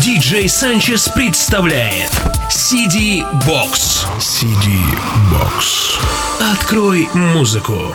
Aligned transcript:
Диджей 0.00 0.48
Санчес 0.48 1.08
представляет 1.08 2.10
CD 2.48 3.22
Box. 3.46 4.06
CD 4.18 4.80
Box. 5.30 6.00
Открой 6.52 7.08
музыку. 7.12 7.94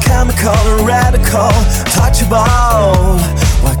chemical, 0.21 0.85
radical, 0.85 1.49
touchable. 1.97 2.45
Why 3.63 3.80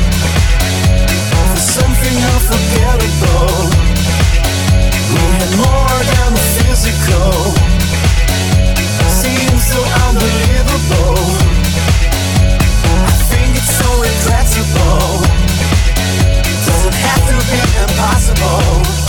unforgettable. 2.51 3.69
More 5.57 5.99
than 6.11 6.31
physical. 6.57 7.31
Seems 9.07 9.63
so 9.71 9.81
unbelievable. 10.07 11.17
I 12.83 13.15
think 13.29 13.55
it's 13.55 13.73
so 13.79 13.87
regrettable. 13.99 15.23
Doesn't 16.65 16.95
have 16.95 17.23
to 17.29 17.37
be 17.51 17.61
impossible. 17.83 19.00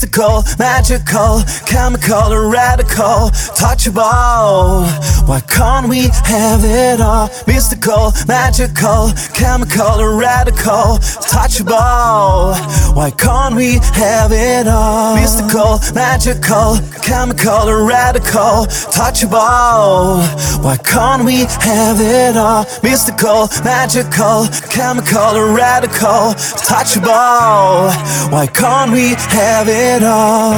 Mystical, 0.00 0.42
magical, 0.58 1.42
chemical, 1.66 2.34
radical, 2.48 3.28
touchable. 3.52 4.86
Why 5.28 5.40
can't 5.40 5.90
we 5.90 6.08
have 6.24 6.64
it 6.64 7.02
all? 7.02 7.28
Mystical, 7.46 8.12
magical, 8.26 9.12
chemical, 9.34 10.02
radical, 10.16 10.96
touchable. 11.28 12.56
Why 12.96 13.10
can't 13.10 13.54
we 13.56 13.78
have 13.92 14.32
it 14.32 14.66
all? 14.68 15.16
Mystical, 15.16 15.78
magical, 15.94 16.78
chemical, 17.02 17.66
radical, 17.84 18.64
touchable. 18.96 20.24
Why 20.64 20.78
can't 20.78 21.24
we 21.24 21.44
have 21.60 22.00
it 22.00 22.38
all? 22.38 22.64
Mystical, 22.82 23.48
magical, 23.62 24.48
chemical, 24.70 25.40
radical, 25.52 26.32
touchable. 26.64 27.90
Why 28.32 28.46
can't 28.46 28.92
we 28.92 29.14
have 29.28 29.68
it 29.68 29.89
all? 30.04 30.50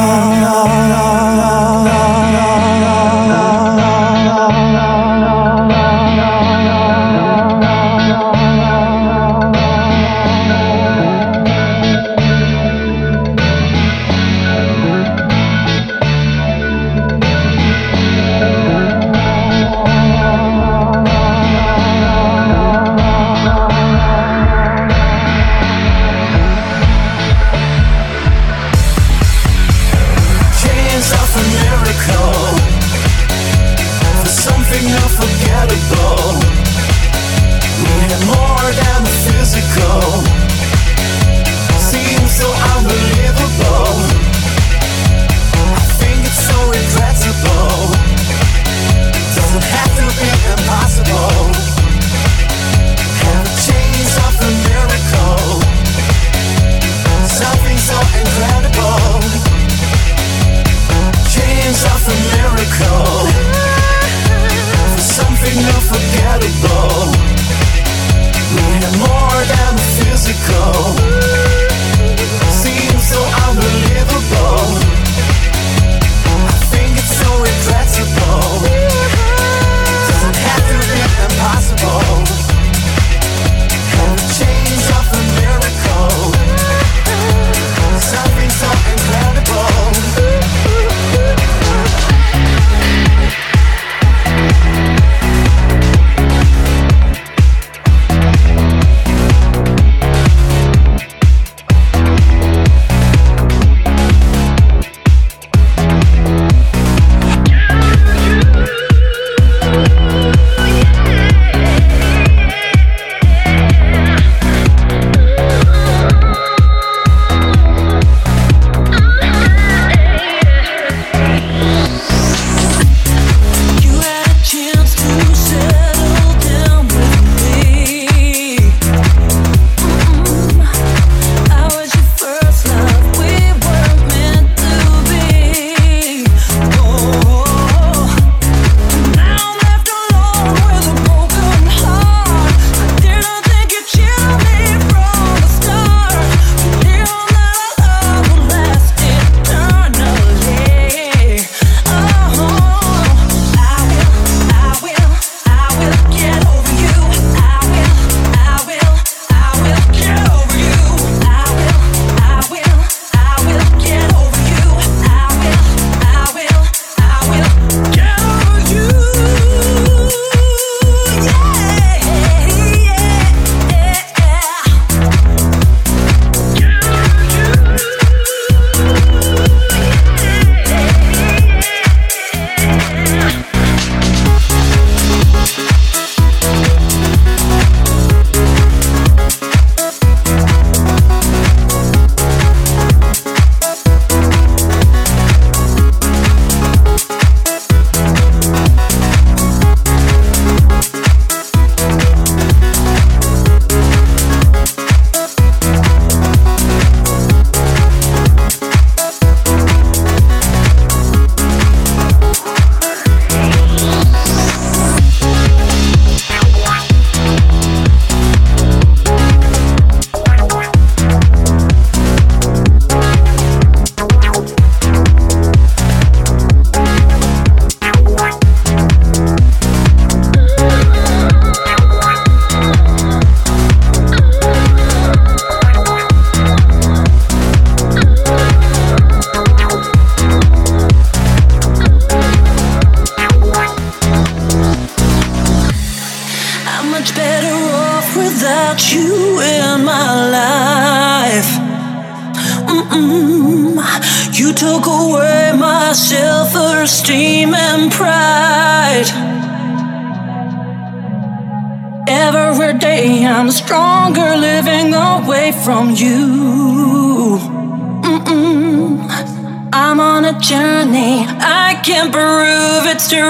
Journey, 270.40 271.26
I 271.28 271.80
can't 271.84 272.12
prove 272.12 272.86
it's 272.86 273.08
true. 273.08 273.22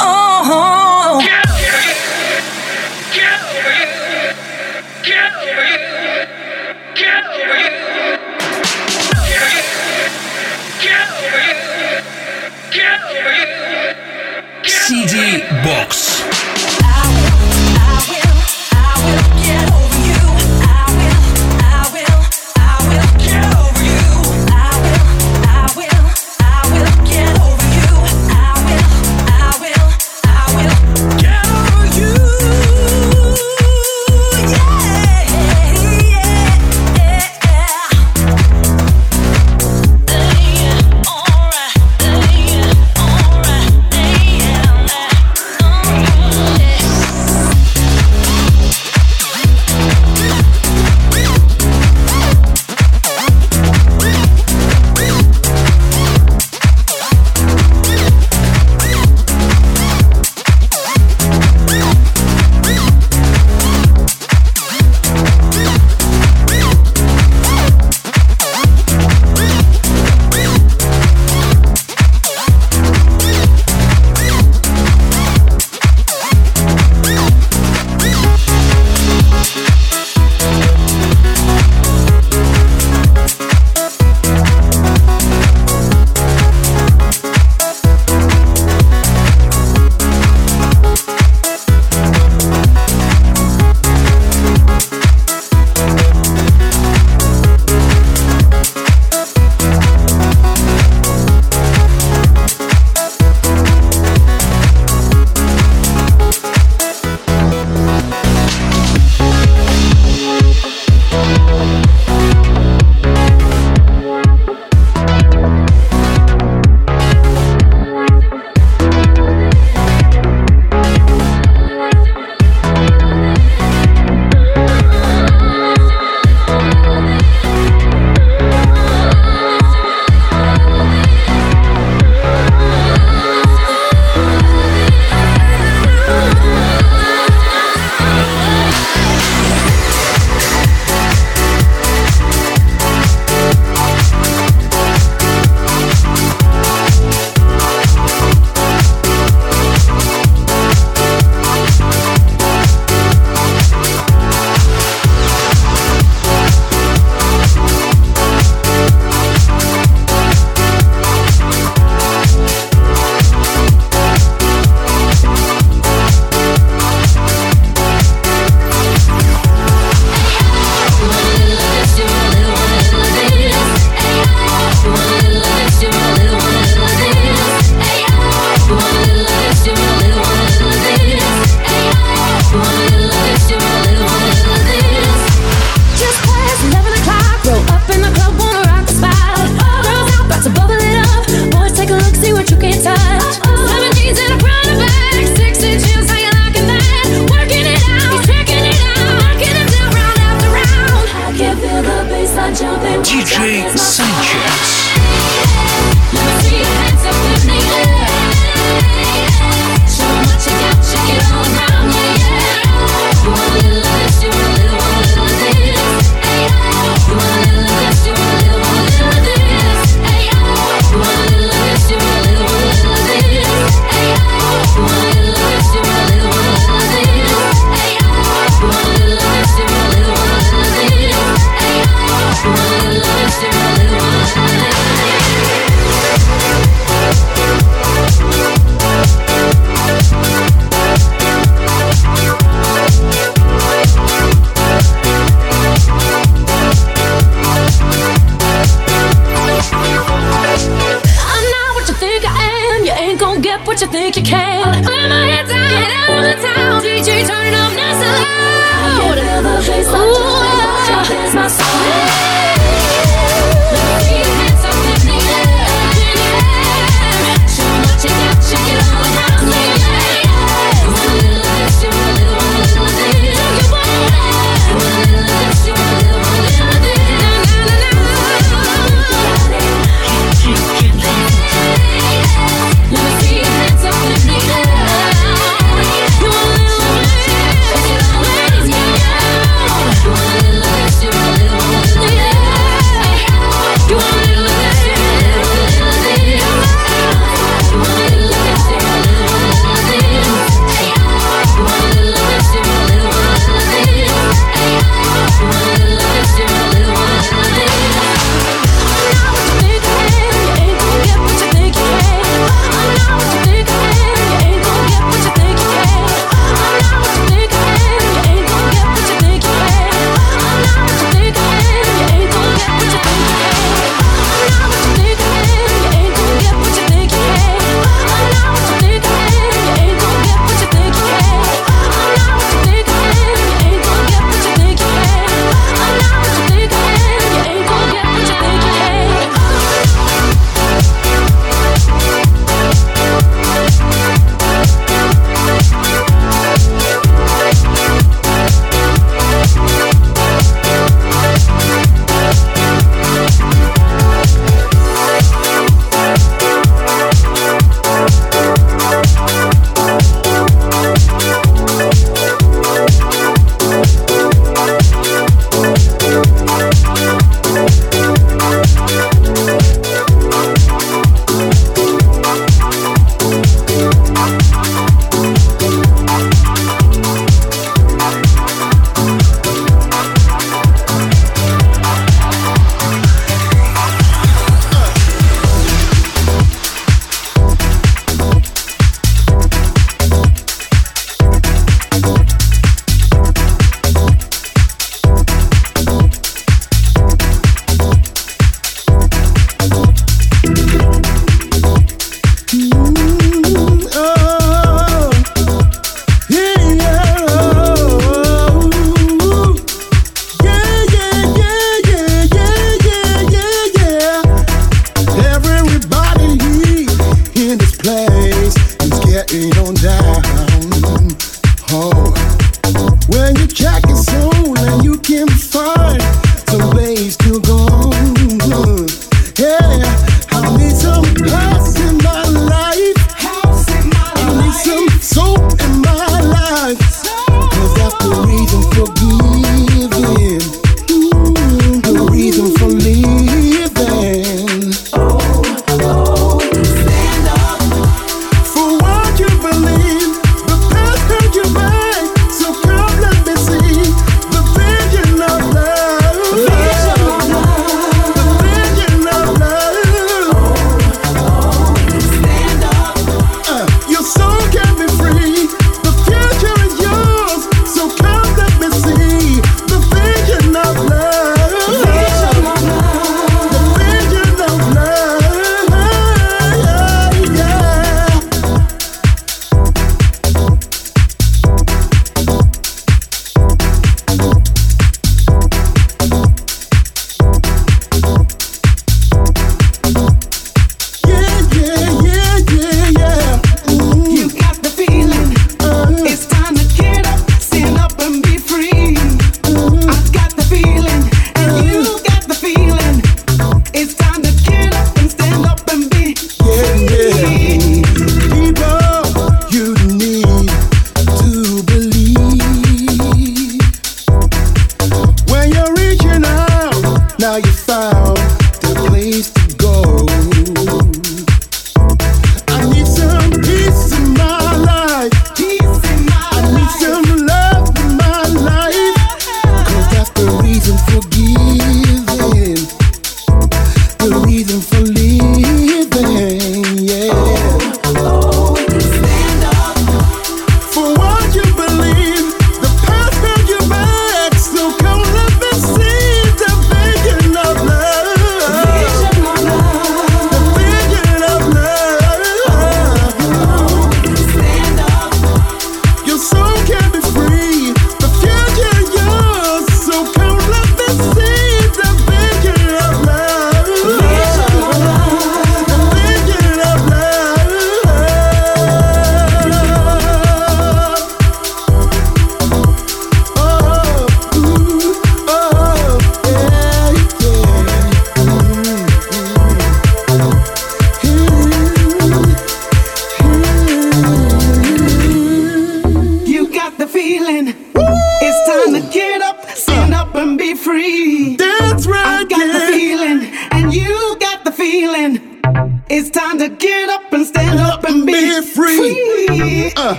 Oh. 0.00 1.20
CD 14.86 15.40
Box. 15.64 15.93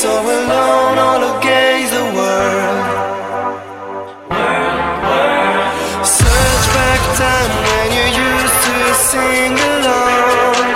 so 0.00 0.08
alone 0.08 0.96
all 0.96 1.22
against 1.36 1.92
the 1.92 2.04
world. 2.16 2.86
Search 6.02 6.66
back 6.76 7.00
time 7.20 7.52
when 7.68 7.86
you 7.98 8.06
used 8.32 8.58
to 8.64 8.76
sing 9.10 9.52
along 9.72 10.72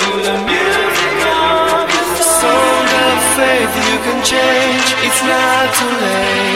to 0.00 0.10
the 0.26 0.36
music 0.50 1.18
of 1.30 1.86
the 1.94 2.02
song. 2.18 2.42
Song 2.42 2.86
of 3.06 3.18
faith 3.38 3.74
you 3.88 3.96
can 4.06 4.18
change. 4.32 4.88
It's 5.06 5.22
not 5.30 5.66
too 5.78 5.92
late. 6.02 6.49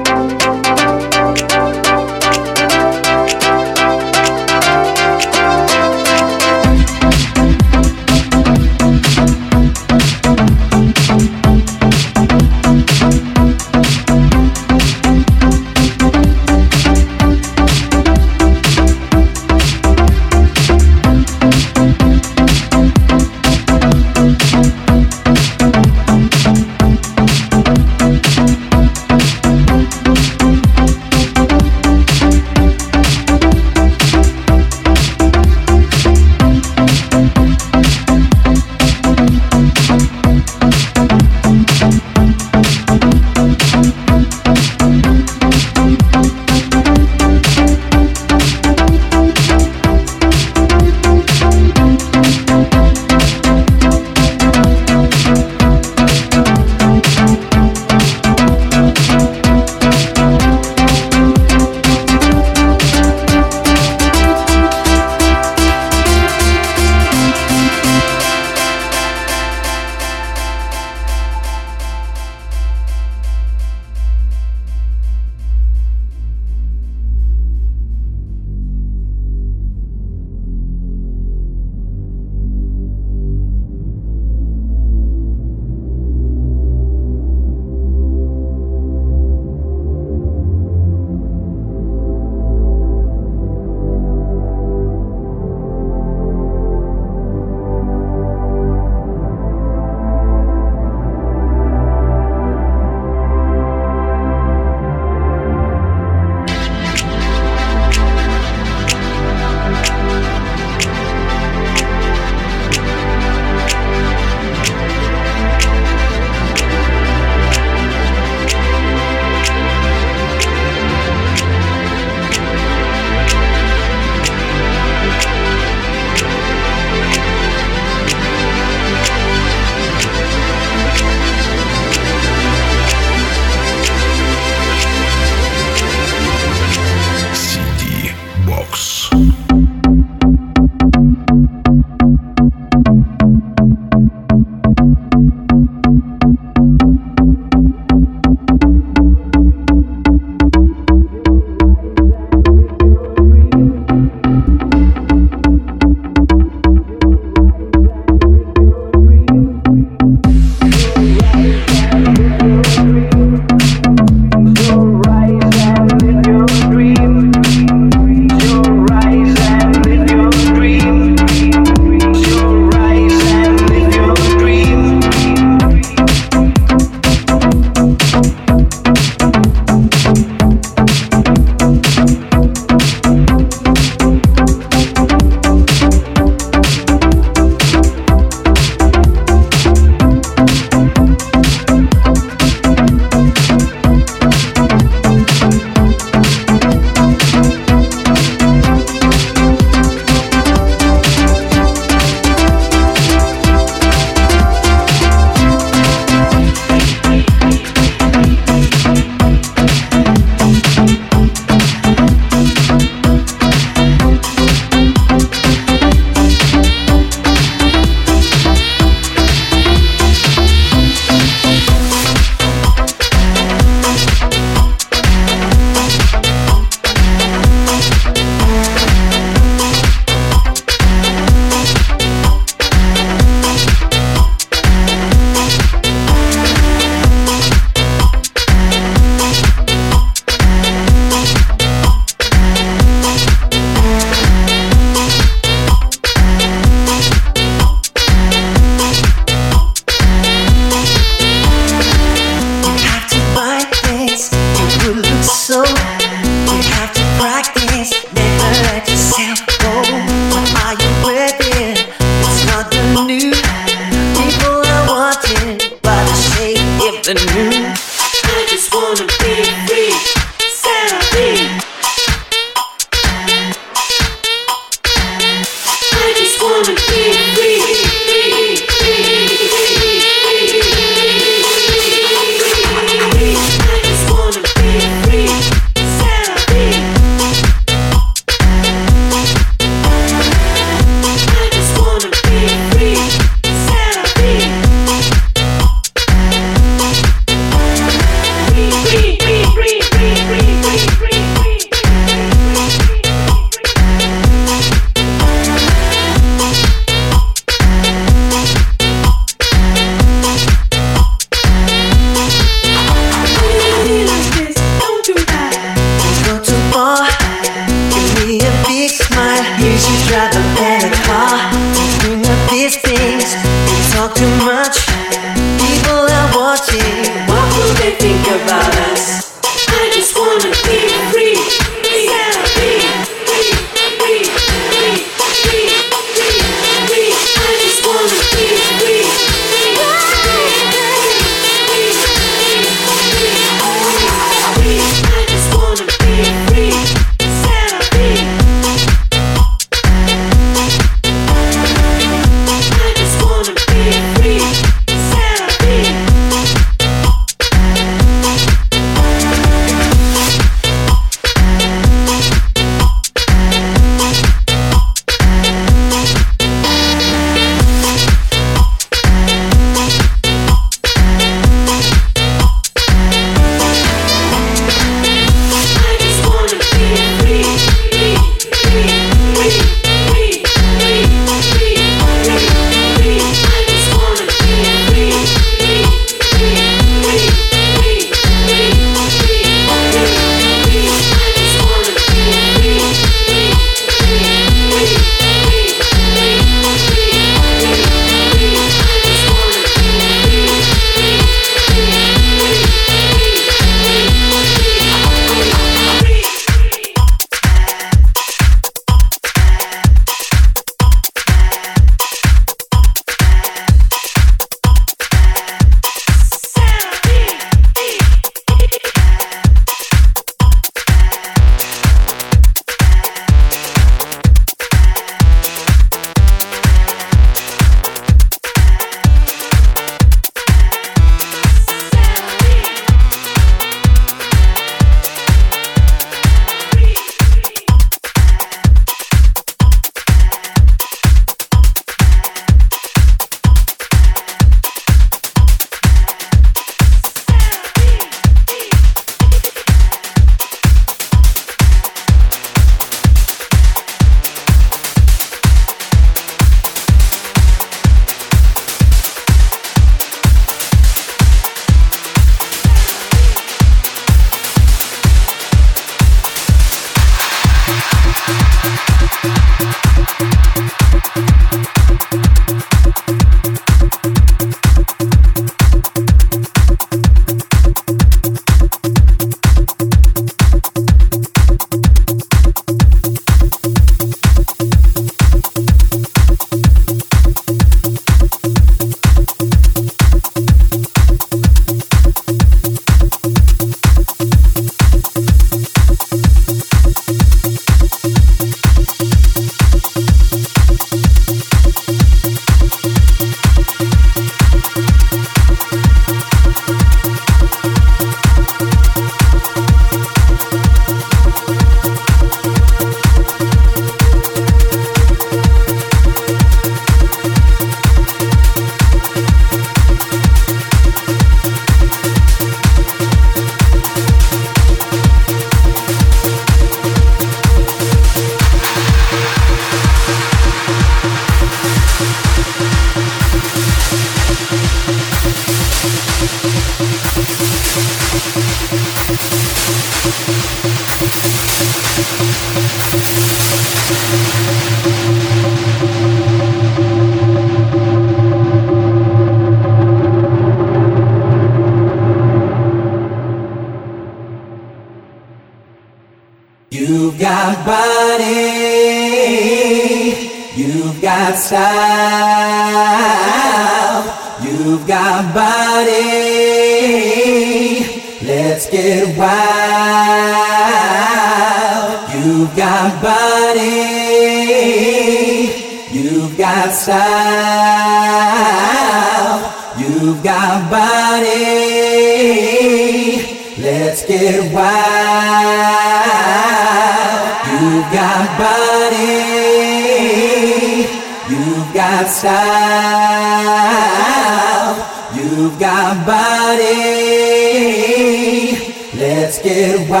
Get 599.60 599.90
wild. 599.90 600.00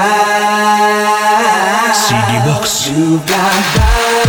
CD 1.94 2.32
Box. 2.46 2.88
You've 2.88 3.26
got 3.26 3.52
body. 3.76 4.19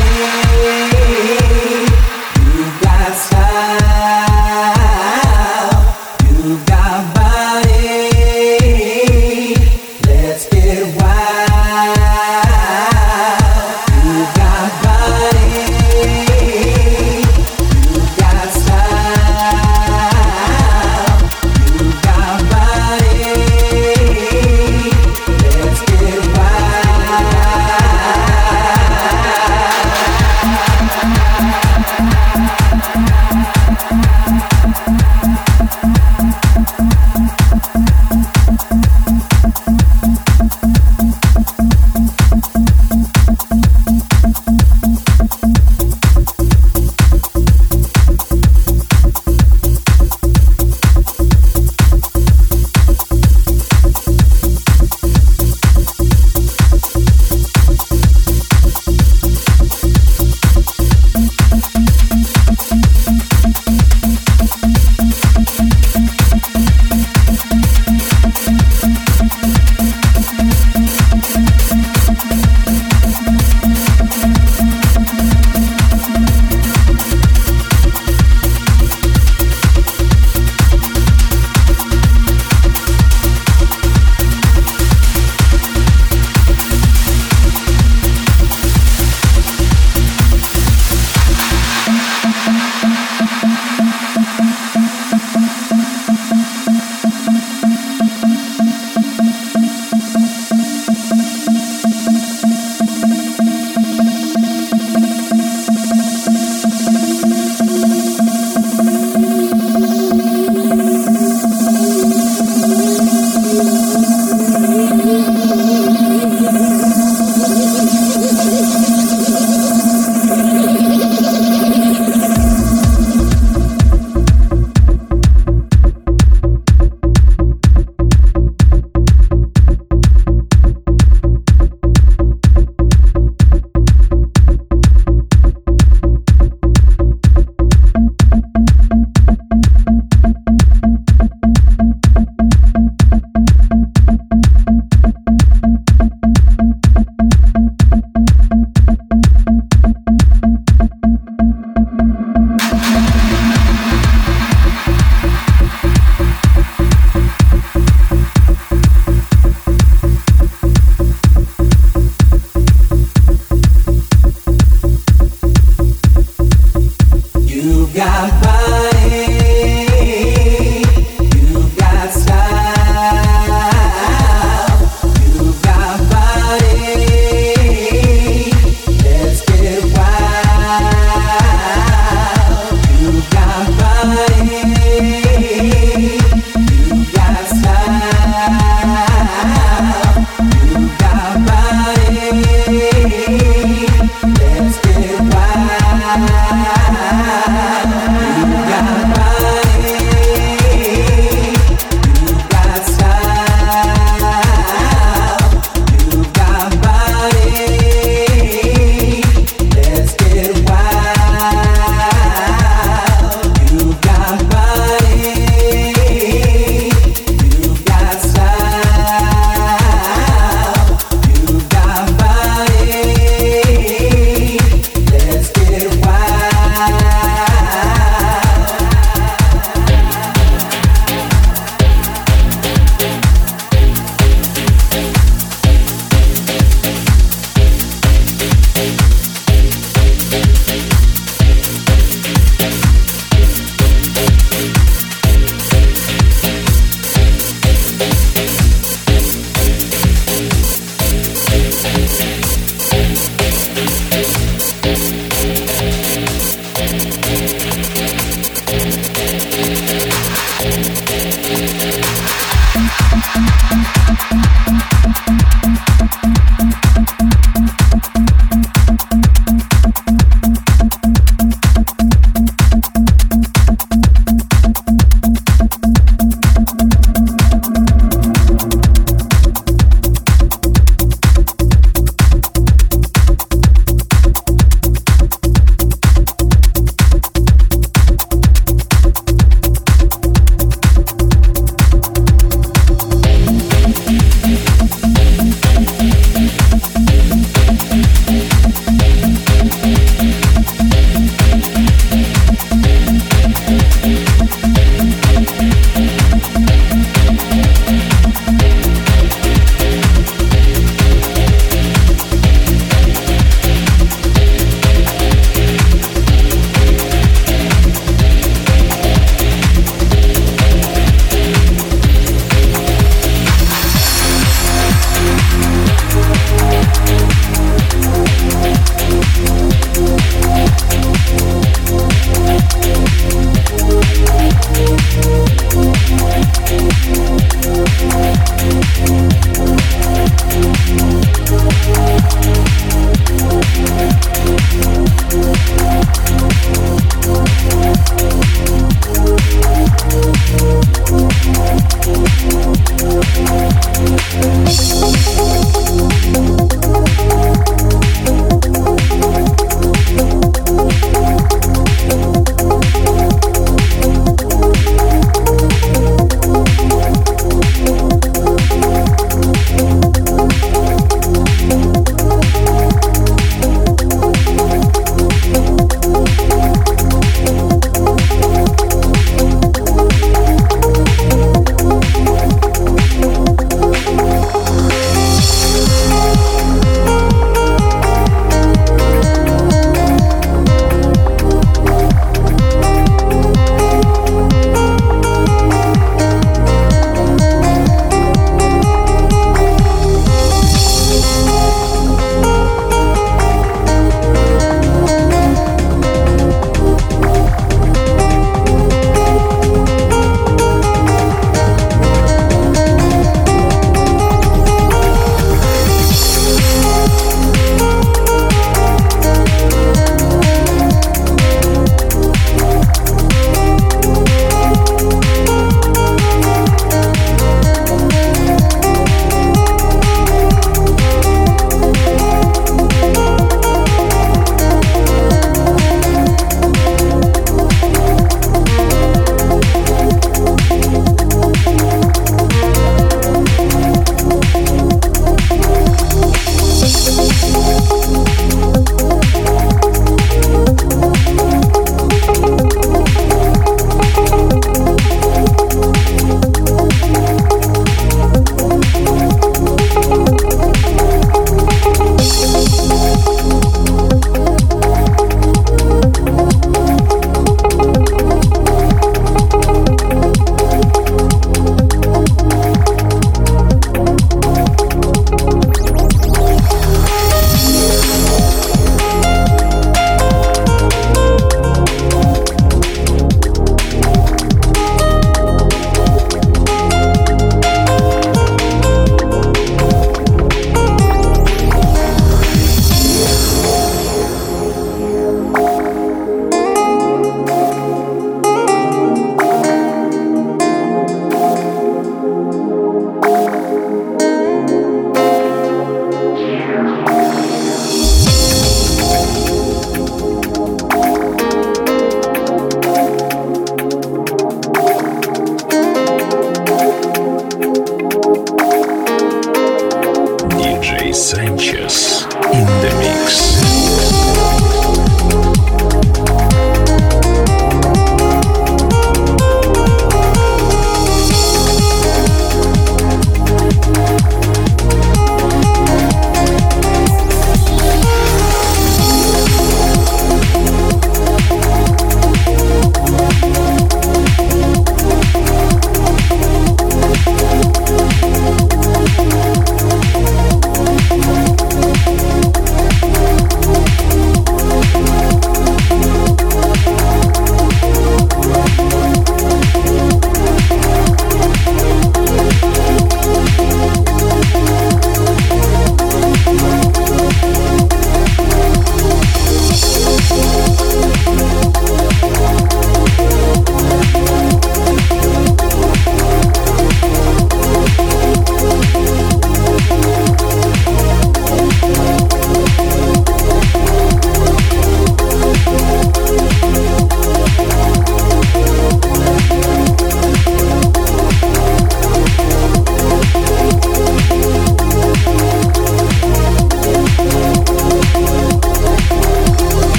Sanchez 521.10 522.26
in 522.54 522.66
the 522.84 522.96
mix. 523.00 523.91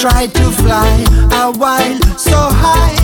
Try 0.00 0.28
to 0.28 0.50
fly 0.52 1.04
a 1.30 1.52
while 1.58 2.00
so 2.16 2.38
high. 2.38 2.99